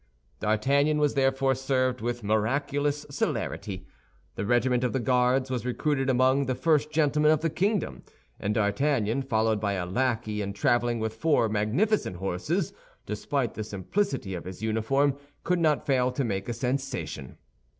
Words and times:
D'Artagnan 0.39 0.97
was 0.97 1.13
therefore 1.13 1.53
served 1.53 2.01
with 2.01 2.23
miraculous 2.23 3.05
celerity. 3.11 3.85
The 4.33 4.47
regiment 4.47 4.83
of 4.83 4.93
the 4.93 4.99
Guards 4.99 5.51
was 5.51 5.63
recruited 5.63 6.09
among 6.09 6.47
the 6.47 6.55
first 6.55 6.89
gentlemen 6.91 7.29
of 7.29 7.41
the 7.41 7.51
kingdom; 7.51 8.01
and 8.39 8.55
D'Artagnan, 8.55 9.21
followed 9.21 9.61
by 9.61 9.73
a 9.73 9.85
lackey, 9.85 10.41
and 10.41 10.55
traveling 10.55 10.99
with 10.99 11.13
four 11.13 11.47
magnificent 11.49 12.15
horses, 12.15 12.73
despite 13.05 13.53
the 13.53 13.63
simplicity 13.63 14.33
of 14.33 14.45
his 14.45 14.63
uniform, 14.63 15.19
could 15.43 15.59
not 15.59 15.85
fail 15.85 16.11
to 16.13 16.23
make 16.23 16.49
a 16.49 16.53
sensation. 16.53 17.37